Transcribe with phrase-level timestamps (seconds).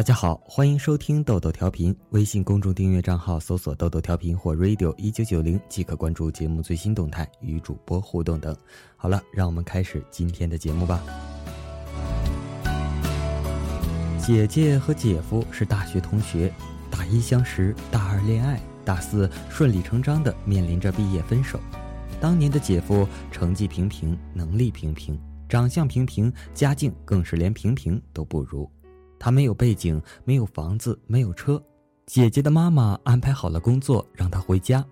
[0.00, 1.94] 大家好，欢迎收听豆豆调频。
[2.08, 8.56] 微信公众订阅账号搜索“豆豆调频”或 “radio 一九九零”即可关注节目最新动态与主播互动等。
[8.96, 11.02] 好了，让我们开始今天的节目吧。
[14.18, 16.50] 姐姐和姐夫是大学同学，
[16.90, 21.60] 大一相识，大二恋爱，大四顺理成章的面临着毕业分手。
[22.18, 28.66] 当年的姐夫成绩平平，能力平平，长相平平，家境更是连平平都不如。
[29.20, 31.62] 他没有背景，没有房子，没有车。
[32.06, 34.82] 姐姐的妈妈安排好了工作，让他回家，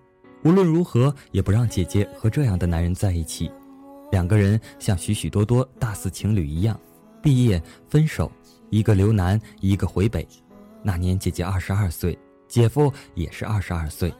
[0.43, 3.51] 无论如何也不让姐姐和这样的男人在一起。
[4.11, 6.79] 两个人像许许多多大四情侣一样，
[7.23, 8.31] 毕业分手，
[8.69, 10.25] 一个留南，一个回北。
[10.83, 12.17] 那年姐姐二十二岁，
[12.47, 14.13] 姐夫也是二十二岁。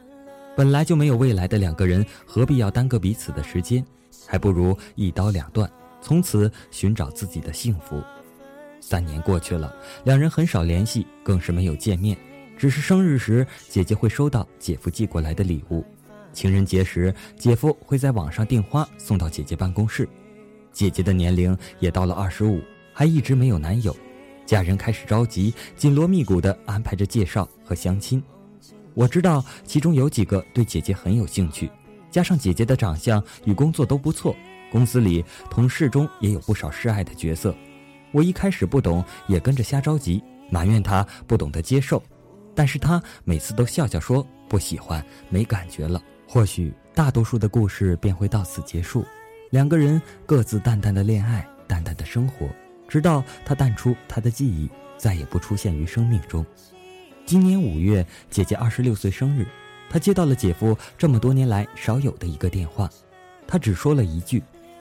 [0.56, 3.86] 本来就没有未来的两个人，何必要耽搁彼此的时间？
[4.26, 5.70] 还不如一刀两断，
[6.00, 8.02] 从此寻找自己的幸福。
[8.80, 12.16] 三年过去了，两人很少联系，更是没有见面。
[12.56, 15.82] 只是生日时，姐姐会收到姐夫寄过来的礼物；
[16.32, 20.08] 情人节时，姐夫会在网上订花送到姐姐办公室。
[20.72, 22.60] 姐姐的年龄也到了二十五，
[22.92, 23.96] 还一直没有男友，
[24.44, 28.22] 家人开始着急，紧锣密鼓地安排着介绍和相亲。
[28.94, 31.70] 我知道其中有几个对姐姐很有兴趣，
[32.10, 34.36] 加上姐姐的长相与工作都不错，
[34.70, 37.54] 公司里同事中也有不少示爱的角色。
[38.12, 42.02] 我一开始不懂，也跟着瞎着急，埋怨他不懂得接受，
[42.54, 46.02] 但是他每次都笑笑说不喜欢，没感觉了。
[46.26, 49.04] 或许大多数的故事便会到此结束，
[49.50, 52.48] 两个人各自淡淡的恋爱，淡淡的生活，
[52.88, 56.44] 直到他淡出他的记忆，再也不出现于生命中。
[57.26, 59.46] 今年五月，姐姐二十六岁生日，
[59.88, 62.88] 她接到了姐夫这么多年来少有的一个电话，
[63.46, 64.40] 他只说了一句：“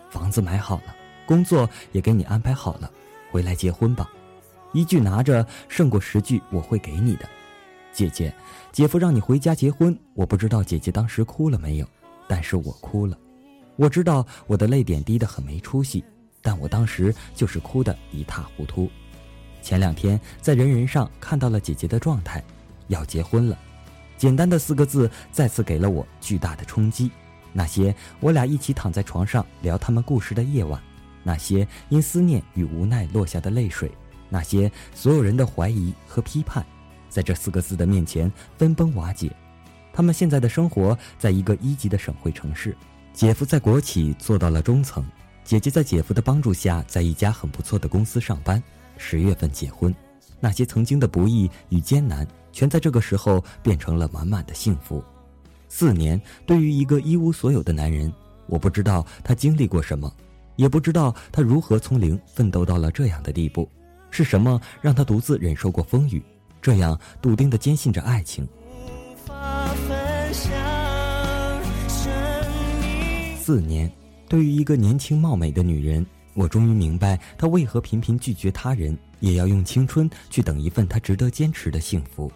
[0.10, 2.92] 房子买好了，工作也给你安排好了，
[3.32, 4.10] 回来结婚吧。”
[4.72, 7.28] 一句拿着胜过十句我会给你的。
[7.92, 8.34] 姐姐，
[8.72, 11.88] 姐夫让你回家结婚，我不知道姐姐当时哭了没有，
[12.28, 13.18] 但是我哭了。
[13.76, 16.04] 我知道我的泪点低得很没出息，
[16.42, 18.90] 但我当时就是哭得一塌糊涂。
[19.62, 22.44] 前两天在人人上看到了姐姐的状态，
[22.90, 23.58] 要结婚了，
[24.18, 27.10] 简单的四个字再次给了我巨大的冲击。
[27.52, 30.80] 那些我俩一起躺在床上聊他们故事的夜晚，
[31.24, 33.92] 那些因思念与无奈落下的泪水，
[34.30, 36.66] 那些所有人的怀疑和批判，
[37.10, 39.32] 在这四个字的面前分崩瓦解。
[39.92, 42.76] 他们现在的生活在一个一级的省会城市，
[43.14, 45.04] 姐夫在国企做到了中层，
[45.44, 48.62] 姐姐在姐夫的帮助下在一家很不错的公司上班。
[48.98, 49.94] 十月份结婚，
[50.40, 55.04] 那些曾经的不易与艰难，全在这个时候变成了满满的幸福。
[55.68, 58.14] 四年对于一个一无所有的男人，
[58.46, 60.14] 我不知道他经历过什么，
[60.60, 63.66] 也不知道他如何从零奋斗到了这样的地步。
[64.12, 66.22] 是什么让他独自忍受过风雨，
[66.62, 68.46] 这样笃定的坚信着爱情？
[73.40, 73.90] 四年，
[74.28, 76.06] 对于一个年轻貌美的女人。
[76.34, 82.30] 我终于明白，她为何频频拒绝他人，也要用青春去等一份她值得坚持的幸福。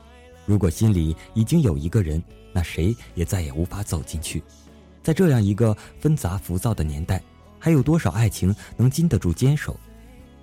[0.45, 2.23] 如果心里已经有一个人，
[2.53, 4.41] 那谁也再也无法走进去。
[5.01, 7.22] 在这样一个纷杂浮躁的年代，
[7.63, 9.79] 还有多少爱情能经得住坚守？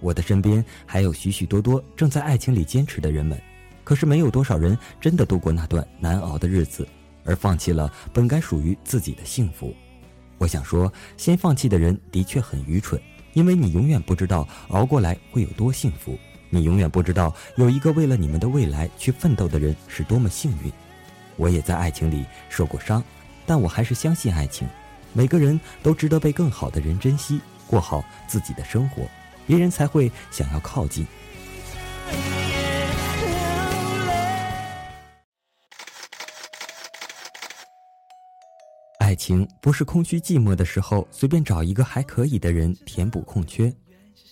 [0.01, 3.39] 我的身边还有许许多多正在爱情里坚持的人们，
[3.85, 6.89] 可是没有多少人真的度过那段难熬的日子，
[7.27, 9.75] 而放弃了本该属于自己的幸福。
[10.39, 12.99] 我想说，先放弃的人的确很愚蠢。
[13.35, 20.73] 因为你永远不知道熬过来会有多幸福，你永远不知道有一个为了你们的未来去奋斗的人是多么幸运。
[21.37, 23.05] 我也在爱情里受过伤，
[23.45, 24.67] 但我还是相信爱情。
[25.13, 29.03] 每个人都值得被更好的人珍惜，过好自己的生活，
[29.47, 31.07] 别人才会想要靠近。
[38.99, 43.73] 爱情不是空虚寂寞的时候随便找一个还可以的人填补空缺，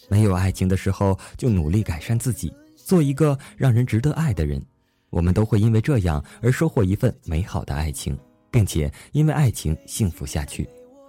[0.09, 4.65] 没有爱情的时候就努力改善自己，做一个让人值得爱的人。
[5.11, 8.17] 我们都会因为这样而收获一份美好的爱情，
[8.51, 10.69] 并且因为爱情幸福下去。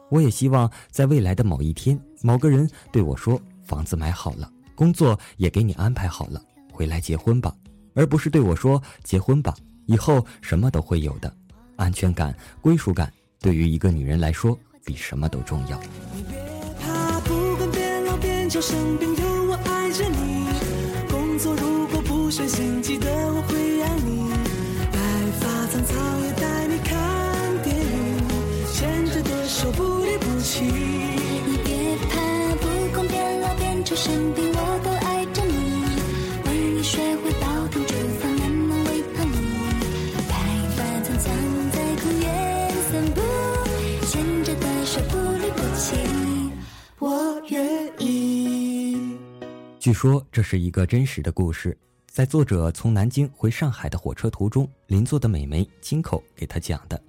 [0.09, 6.41] 我也希望在未来的某一天，某个人对我说：“房子买好了，工作也给你安排好了，
[6.71, 7.53] 回来结婚吧。”
[7.95, 9.53] 而不是对我说：“结婚吧，
[9.85, 11.31] 以后什么都会有的，
[11.75, 15.79] 安全感、归属感。”对于一个女人来说，比什么都重要。
[16.15, 16.37] 你别
[16.81, 20.47] 怕，不管变老变丑生病，有我爱着你。
[21.09, 23.41] 工作如果不顺心，记得我
[29.59, 30.63] 说不离不弃。
[30.63, 35.53] 你别怕不管变老变丑生病我都爱着你。
[36.45, 39.35] 为你学会煲汤煮饭慢慢喂胖你。
[41.71, 43.19] 在公园散步
[44.07, 45.87] 牵着的手不离不弃
[46.99, 47.59] 我愿
[47.97, 49.17] 意。
[49.77, 51.77] 据说这是一个真实的故事
[52.07, 57.08] 在作者从南京回上海的火车途中邻座的美眉亲口给他讲的。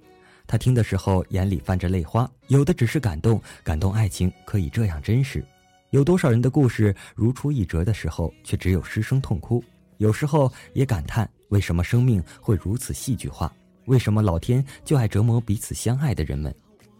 [0.51, 5.41] 他听的时候眼里泛着泪花，有的只是感动，感动爱情可以这样真实。
[5.91, 9.63] 有多少人的故事如出一辙的时候，却只有失声痛哭？
[9.95, 13.49] 有时候也感叹为什么生命会如此戏剧化？
[13.85, 16.53] 为什么老天就爱折磨彼此相爱的人们？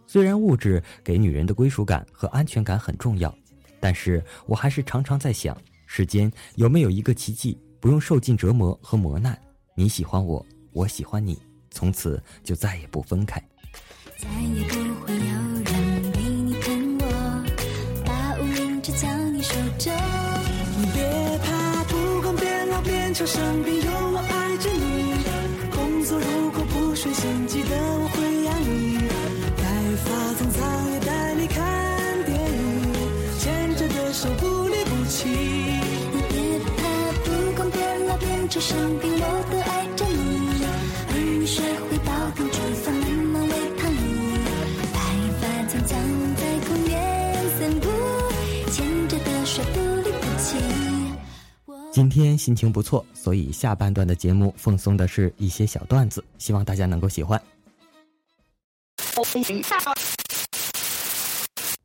[0.06, 3.34] 虽然物质给女人的归属感和安全感很重要。
[3.78, 5.54] 但是我还是常常在想，
[5.84, 9.38] 世间有没有一个奇迹，不用受尽折磨和磨难，
[9.74, 11.38] 你喜欢我，我喜欢你，
[11.72, 13.42] 从此就再也不分开。
[14.18, 14.74] 再也不
[15.04, 15.20] 会有
[15.64, 17.04] 人陪你疼我，
[18.04, 19.90] 把无名指将你守着。
[20.78, 21.02] 你别
[21.44, 25.14] 怕，不管变老变丑生病，有我爱着你。
[25.74, 28.98] 工作如果不顺心，记得我会养你。
[29.56, 29.62] 白
[30.04, 32.92] 发苍苍也带你看电影，
[33.40, 35.28] 牵着的手不离不弃。
[35.28, 36.80] 你别怕，
[37.24, 39.11] 不管变老变丑生病，
[45.82, 47.88] 发苍苍在公园散步，
[48.70, 50.56] 牵着的手不离不弃。
[51.66, 57.40] 我今天心情不错，所以下半段的节目奉送的是一些小段子，希望大家能够喜欢。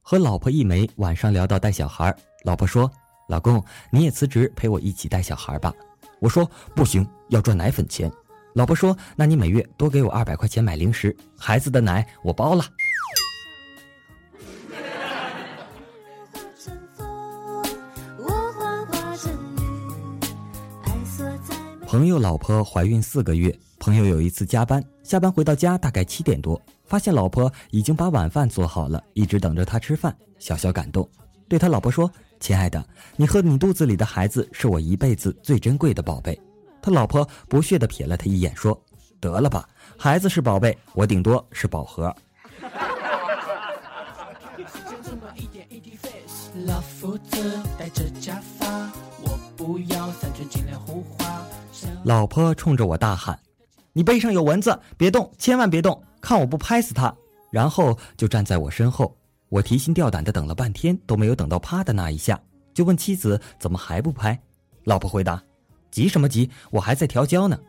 [0.01, 2.89] 和老婆一枚，晚上聊到带小孩，老婆说
[3.27, 5.73] ：“老公，你也辞职陪我一起带小孩吧。”
[6.21, 8.09] 我说：“不行，要赚奶粉钱。”
[8.53, 12.63] 老婆说：“那你每月多给我二百块钱买零食，孩子的奶我包了。”
[21.97, 31.09] 朋友老婆怀孕四个月，朋友有一次加班，下班回到家大概七点多，发现老婆已经把晚饭做好了，一直等着他吃饭，小小感动，
[31.49, 32.07] 对他老婆说
[32.39, 32.85] ：“亲爱的，
[33.15, 36.39] 你和你肚子里的孩子是我一辈子最珍贵的宝贝。”
[36.83, 38.79] 他老婆不屑地瞥了他一眼，说
[39.19, 39.67] ：“得了吧，
[39.97, 42.15] 孩子是宝贝，我顶多是宝盒。”
[46.67, 48.67] 老夫子戴着假发，
[49.23, 51.26] 我不要三寸金莲胡花。
[52.07, 53.37] 老婆冲着我大喊
[53.91, 57.13] ：“你背上有蚊子，别动，千万别动，看我不拍死他！”
[57.51, 59.13] 然后就站在我身后。
[59.49, 62.39] 我提心吊胆的等了半天，都没有等到啪的那一下，
[62.73, 63.41] 就问妻子。
[63.59, 64.39] 怎么还不拍。
[64.85, 65.43] 老婆回答
[65.91, 66.49] ：“急什么急？
[66.71, 67.59] 我还在调焦呢。”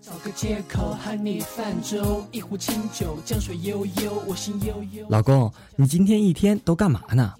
[0.00, 5.06] 找个借口和你泛舟，一壶清酒，江水悠悠，我心悠悠。
[5.10, 7.34] 老公，你今天一天都干嘛呢？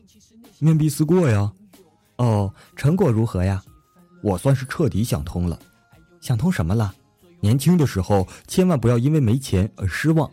[0.59, 1.51] 面壁思过呀。
[2.17, 3.63] 哦，成果如何呀？
[4.23, 5.59] 我算是彻底想通了。
[6.21, 6.95] 想通什么了？
[7.41, 10.31] 年轻的时候千万不要因为没钱而失望。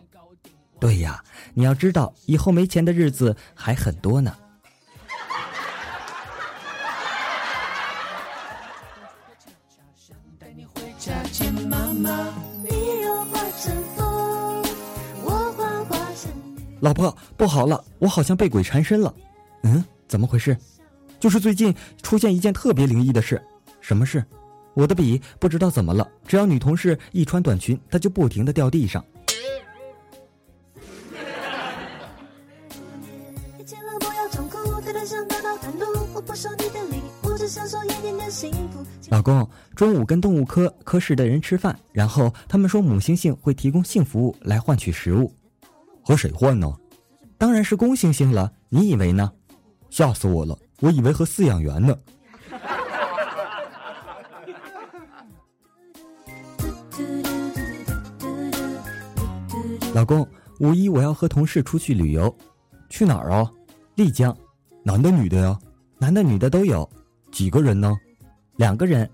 [0.78, 4.36] 对呀，你要知道，以后没钱的日子还很多呢。
[16.80, 19.12] 老婆，不好了，我好像被鬼缠身了。
[19.62, 20.56] 嗯，怎么回事？
[21.18, 23.42] 就是最近出现一件特别灵异的事。
[23.80, 24.24] 什么事？
[24.74, 29.04] 我的笔不知道怎么了，只要女同事一穿短裙，它就不停的掉地上。
[39.10, 45.32] 老公，中午跟动物科科室的人吃饭，然后他们说母猩猩会提供性服务来换取食物，
[46.08, 46.74] 和谁换呢？
[47.36, 49.30] 当然是公猩猩了，你以为呢？
[49.90, 51.94] 吓死我了，我以为和饲养员呢。
[59.92, 60.26] 老公，
[60.60, 62.34] 五一我要和同事出去旅游，
[62.88, 63.52] 去哪儿啊？
[63.94, 64.34] 丽江，
[64.82, 65.58] 男的女的呀？
[65.98, 66.88] 男的女的都有，
[67.30, 67.94] 几个人呢？
[68.56, 69.06] 两个人。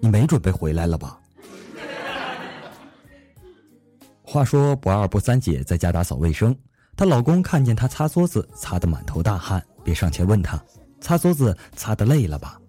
[0.00, 1.20] 你没准备回来了吧？
[4.30, 6.54] 话说不二不三姐在家打扫卫生，
[6.94, 10.62] 她老公看见她擦桌子擦得满头大汗，便上前问她
[11.00, 12.60] ：“擦桌子擦得累了吧？”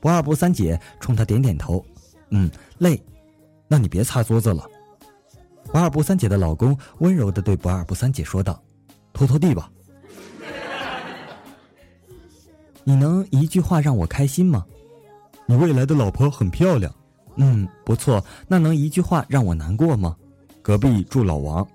[0.00, 1.84] 不二不三姐冲他点点头
[2.32, 2.98] ：“嗯，累。
[3.68, 4.66] 那你别擦桌子了。”
[5.70, 8.58] 不二不三姐的老公温柔地对不二不三姐说道
[9.12, 9.70] ：“拖拖地吧。
[12.84, 14.64] ”你能一句话让我开心吗？
[15.44, 16.90] 你未来的老婆很漂亮，
[17.36, 18.24] 嗯，不错。
[18.48, 20.16] 那能一句话让我难过吗？
[20.62, 21.66] 隔壁住老王。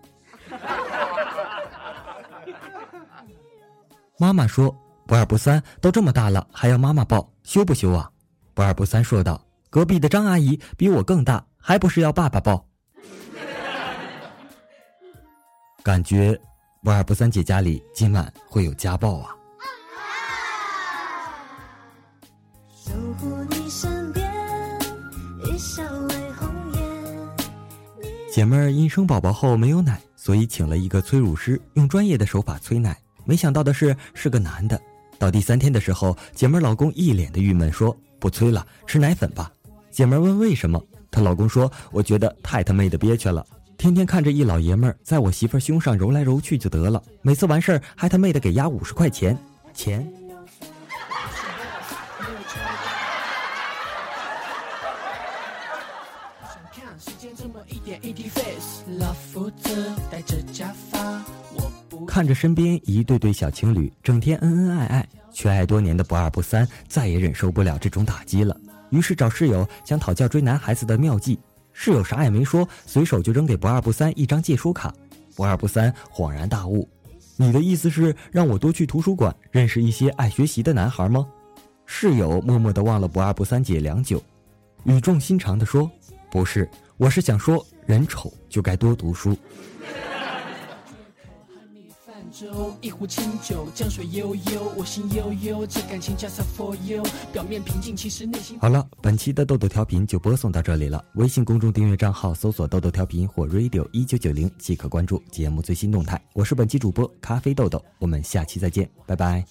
[4.18, 4.76] 妈妈说
[5.06, 8.10] 不二不三都这么大了还要妈妈抱羞不羞啊？
[8.56, 9.40] 不二不三说道
[9.70, 12.66] 隔壁的张阿姨比我更大还不是要爸爸抱。
[15.84, 16.40] 感觉
[16.84, 19.37] 不二不三姐家里今晚会有家暴啊。
[28.38, 32.96] 姐妹儿因生宝宝后没有奶，所以请了一个催乳师，用专业的手法催奶。
[33.26, 34.80] 没想到的是，是个男的。
[35.18, 39.52] 到第三天的时候，姐妹儿老公一脸的郁闷说：“不催了，吃奶粉吧。”
[39.90, 40.80] 姐妹儿问为什么，
[41.10, 43.44] 她老公说：“我觉得太他妹的憋屈了，
[43.76, 49.36] 天天看着一老爷们儿在我媳妇儿胸上揉来揉去就得了，每次完事儿还他妹的给压五十块钱，
[49.74, 50.08] 钱。”
[56.80, 61.00] 看时间这么一点一滴 face，老夫子戴着假发，
[61.56, 68.56] 我不看着身边一对对小情侣整天恩恩爱爱，缺爱多年的不二不三再也忍受不了这种打击了，
[68.92, 71.40] 于是找室友想讨教追男孩子的妙计。
[71.74, 74.94] 室友啥也没说，随手就扔给不二不三一张借书卡。
[75.36, 76.88] 不二不三恍然大悟
[77.38, 81.26] ：“你的意思是让我多去图书馆认识一些爱学习的男孩吗？”
[81.88, 84.22] 室友默默地望了不二不三姐良久，
[84.84, 85.90] 语重心长地说
[86.30, 89.36] ：“不是，我是想说，人丑就该多读书。”
[92.82, 97.04] 一壶清酒，江水悠悠，我心悠悠，这感情 just for you。
[97.34, 98.60] 表面平静，其实内心。
[98.60, 101.04] 好了，本期的豆豆调频就播送到这里了。
[101.16, 106.22] 微信公众订阅账号搜索“豆豆调频”或 “radio 一九九零”即可关注节目最新动态。
[106.34, 109.44] 我是本期主播咖啡豆豆，我们下期再见，拜拜。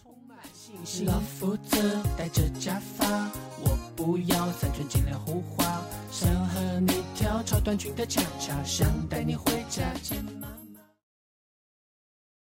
[0.85, 3.29] 是老夫子戴着假发，
[3.61, 5.83] 我不要三寸金莲胡花，
[6.19, 10.56] 想和你跳超短裙的恰恰，想带你回家见妈。